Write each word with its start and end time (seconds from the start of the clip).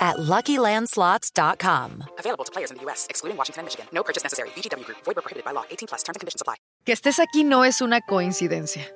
at 0.00 0.16
LuckyLandSlots.com. 0.16 2.04
Available 2.18 2.44
to 2.44 2.52
players 2.52 2.70
in 2.70 2.78
the 2.78 2.84
U.S., 2.84 3.06
excluding 3.10 3.36
Washington 3.36 3.60
and 3.60 3.66
Michigan. 3.66 3.86
No 3.92 4.02
purchase 4.02 4.24
necessary. 4.24 4.48
VGW 4.56 4.84
Group. 4.84 4.98
Void 5.04 5.16
prohibited 5.16 5.44
by 5.44 5.52
law. 5.52 5.64
18 5.70 5.88
plus. 5.88 6.02
Terms 6.02 6.16
and 6.16 6.20
conditions 6.20 6.40
apply. 6.40 6.56
Que 6.84 6.92
estés 6.92 7.18
aquí 7.18 7.44
no 7.44 7.64
es 7.64 7.82
una 7.82 8.00
coincidencia. 8.00 8.90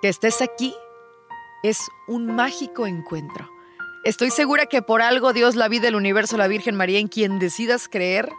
Que 0.00 0.08
estés 0.08 0.40
aquí 0.40 0.74
es 1.62 1.78
un 2.08 2.26
mágico 2.34 2.86
encuentro. 2.86 3.48
Estoy 4.04 4.30
segura 4.30 4.66
que 4.66 4.82
por 4.82 5.00
algo 5.00 5.32
Dios, 5.32 5.56
la 5.56 5.68
vida, 5.68 5.88
el 5.88 5.94
universo, 5.94 6.36
la 6.36 6.46
Virgen 6.46 6.76
María, 6.76 6.98
en 6.98 7.08
quien 7.08 7.38
decidas 7.38 7.88
creer, 7.88 8.30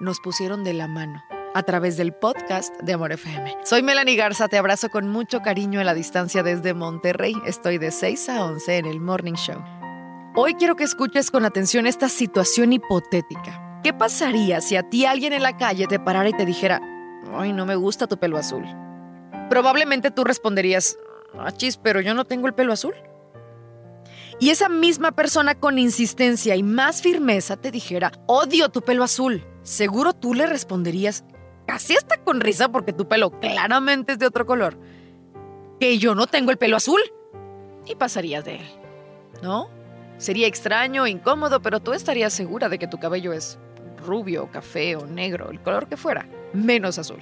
nos 0.00 0.20
pusieron 0.20 0.64
de 0.64 0.74
la 0.74 0.86
mano 0.86 1.22
a 1.54 1.62
través 1.62 1.96
del 1.96 2.12
podcast 2.12 2.74
de 2.82 2.92
Amor 2.92 3.12
FM. 3.12 3.56
Soy 3.64 3.82
Melanie 3.82 4.16
Garza, 4.16 4.48
te 4.48 4.58
abrazo 4.58 4.90
con 4.90 5.08
mucho 5.08 5.40
cariño 5.40 5.80
a 5.80 5.84
la 5.84 5.94
distancia 5.94 6.42
desde 6.42 6.74
Monterrey. 6.74 7.34
Estoy 7.46 7.78
de 7.78 7.90
6 7.90 8.28
a 8.28 8.44
11 8.44 8.76
en 8.76 8.86
el 8.86 9.00
Morning 9.00 9.34
Show. 9.34 9.77
Hoy 10.40 10.54
quiero 10.54 10.76
que 10.76 10.84
escuches 10.84 11.32
con 11.32 11.44
atención 11.44 11.88
esta 11.88 12.08
situación 12.08 12.72
hipotética. 12.72 13.80
¿Qué 13.82 13.92
pasaría 13.92 14.60
si 14.60 14.76
a 14.76 14.88
ti 14.88 15.04
alguien 15.04 15.32
en 15.32 15.42
la 15.42 15.56
calle 15.56 15.88
te 15.88 15.98
parara 15.98 16.28
y 16.28 16.32
te 16.32 16.46
dijera, 16.46 16.80
ay, 17.34 17.52
no 17.52 17.66
me 17.66 17.74
gusta 17.74 18.06
tu 18.06 18.18
pelo 18.18 18.38
azul? 18.38 18.64
Probablemente 19.50 20.12
tú 20.12 20.22
responderías, 20.22 20.96
achis, 21.36 21.76
pero 21.76 22.00
yo 22.00 22.14
no 22.14 22.24
tengo 22.24 22.46
el 22.46 22.54
pelo 22.54 22.72
azul. 22.72 22.94
Y 24.38 24.50
esa 24.50 24.68
misma 24.68 25.10
persona 25.10 25.56
con 25.56 25.76
insistencia 25.76 26.54
y 26.54 26.62
más 26.62 27.02
firmeza 27.02 27.56
te 27.56 27.72
dijera, 27.72 28.12
odio 28.26 28.68
tu 28.68 28.82
pelo 28.82 29.02
azul. 29.02 29.44
Seguro 29.64 30.12
tú 30.12 30.34
le 30.34 30.46
responderías, 30.46 31.24
casi 31.66 31.96
hasta 31.96 32.22
con 32.22 32.40
risa 32.40 32.68
porque 32.68 32.92
tu 32.92 33.08
pelo 33.08 33.32
claramente 33.40 34.12
es 34.12 34.20
de 34.20 34.26
otro 34.26 34.46
color, 34.46 34.78
que 35.80 35.98
yo 35.98 36.14
no 36.14 36.28
tengo 36.28 36.52
el 36.52 36.58
pelo 36.58 36.76
azul. 36.76 37.00
Y 37.86 37.96
pasarías 37.96 38.44
de 38.44 38.58
él, 38.58 38.66
¿no? 39.42 39.76
Sería 40.18 40.48
extraño, 40.48 41.06
incómodo, 41.06 41.62
pero 41.62 41.80
tú 41.80 41.92
estarías 41.92 42.32
segura 42.32 42.68
de 42.68 42.78
que 42.78 42.88
tu 42.88 42.98
cabello 42.98 43.32
es 43.32 43.58
rubio, 44.04 44.50
café 44.50 44.96
o 44.96 45.06
negro, 45.06 45.50
el 45.50 45.60
color 45.60 45.88
que 45.88 45.96
fuera, 45.96 46.26
menos 46.52 46.98
azul. 46.98 47.20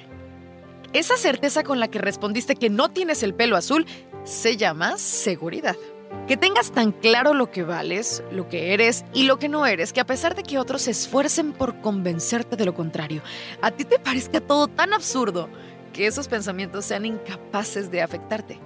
Esa 0.92 1.16
certeza 1.16 1.62
con 1.62 1.78
la 1.78 1.88
que 1.88 1.98
respondiste 1.98 2.56
que 2.56 2.70
no 2.70 2.90
tienes 2.90 3.22
el 3.22 3.34
pelo 3.34 3.56
azul 3.56 3.86
se 4.24 4.56
llama 4.56 4.96
seguridad. 4.96 5.76
Que 6.26 6.36
tengas 6.36 6.72
tan 6.72 6.92
claro 6.92 7.34
lo 7.34 7.50
que 7.50 7.64
vales, 7.64 8.22
lo 8.32 8.48
que 8.48 8.72
eres 8.72 9.04
y 9.12 9.24
lo 9.24 9.38
que 9.38 9.48
no 9.48 9.66
eres, 9.66 9.92
que 9.92 10.00
a 10.00 10.06
pesar 10.06 10.34
de 10.34 10.42
que 10.42 10.58
otros 10.58 10.82
se 10.82 10.92
esfuercen 10.92 11.52
por 11.52 11.80
convencerte 11.80 12.56
de 12.56 12.64
lo 12.64 12.74
contrario, 12.74 13.22
a 13.60 13.70
ti 13.70 13.84
te 13.84 13.98
parezca 13.98 14.40
todo 14.40 14.68
tan 14.68 14.92
absurdo 14.92 15.48
que 15.92 16.06
esos 16.06 16.28
pensamientos 16.28 16.84
sean 16.84 17.04
incapaces 17.04 17.90
de 17.90 18.02
afectarte. 18.02 18.58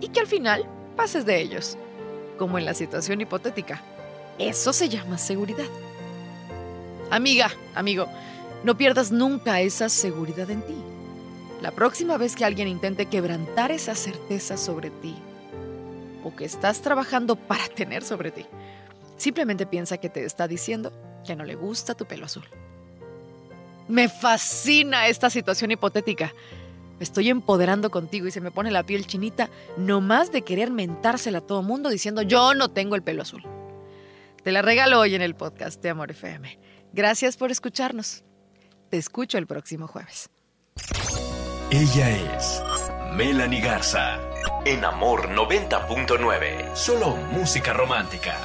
Y 0.00 0.08
que 0.08 0.20
al 0.20 0.26
final 0.26 0.68
pases 0.96 1.26
de 1.26 1.40
ellos, 1.40 1.76
como 2.36 2.58
en 2.58 2.64
la 2.64 2.74
situación 2.74 3.20
hipotética. 3.20 3.82
Eso 4.38 4.72
se 4.72 4.88
llama 4.88 5.18
seguridad. 5.18 5.66
Amiga, 7.10 7.50
amigo, 7.74 8.06
no 8.64 8.76
pierdas 8.76 9.12
nunca 9.12 9.60
esa 9.60 9.88
seguridad 9.88 10.50
en 10.50 10.62
ti. 10.62 10.76
La 11.62 11.70
próxima 11.70 12.18
vez 12.18 12.36
que 12.36 12.44
alguien 12.44 12.68
intente 12.68 13.06
quebrantar 13.06 13.72
esa 13.72 13.94
certeza 13.94 14.56
sobre 14.56 14.90
ti, 14.90 15.16
o 16.24 16.34
que 16.34 16.44
estás 16.44 16.82
trabajando 16.82 17.36
para 17.36 17.68
tener 17.74 18.02
sobre 18.02 18.30
ti. 18.30 18.44
Simplemente 19.16 19.66
piensa 19.66 19.96
que 19.96 20.10
te 20.10 20.24
está 20.24 20.46
diciendo 20.46 20.92
que 21.24 21.36
no 21.36 21.44
le 21.44 21.54
gusta 21.54 21.94
tu 21.94 22.04
pelo 22.04 22.26
azul. 22.26 22.44
Me 23.88 24.08
fascina 24.08 25.06
esta 25.06 25.30
situación 25.30 25.70
hipotética. 25.70 26.34
Me 26.98 27.04
estoy 27.04 27.28
empoderando 27.30 27.90
contigo 27.90 28.26
y 28.26 28.30
se 28.30 28.40
me 28.40 28.50
pone 28.50 28.70
la 28.70 28.84
piel 28.84 29.06
chinita 29.06 29.50
nomás 29.76 30.32
de 30.32 30.42
querer 30.42 30.70
mentársela 30.70 31.38
a 31.38 31.46
todo 31.46 31.62
mundo 31.62 31.90
diciendo 31.90 32.22
yo 32.22 32.54
no 32.54 32.70
tengo 32.70 32.94
el 32.94 33.02
pelo 33.02 33.22
azul. 33.22 33.42
Te 34.42 34.52
la 34.52 34.62
regalo 34.62 35.00
hoy 35.00 35.14
en 35.14 35.22
el 35.22 35.34
podcast 35.34 35.82
de 35.82 35.90
Amor 35.90 36.12
FM. 36.12 36.58
Gracias 36.92 37.36
por 37.36 37.50
escucharnos. 37.50 38.24
Te 38.90 38.96
escucho 38.96 39.38
el 39.38 39.46
próximo 39.46 39.88
jueves. 39.88 40.30
Ella 41.70 42.36
es 42.36 42.62
Melanie 43.14 43.60
Garza. 43.60 44.20
En 44.64 44.84
Amor 44.84 45.28
90.9. 45.30 46.74
Solo 46.74 47.16
música 47.32 47.72
romántica. 47.72 48.36